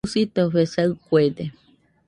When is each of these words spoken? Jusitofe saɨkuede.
Jusitofe 0.03 0.61
saɨkuede. 0.73 1.45